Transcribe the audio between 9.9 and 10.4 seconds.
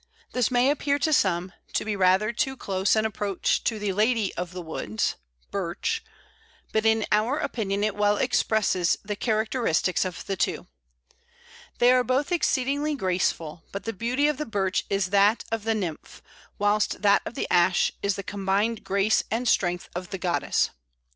of the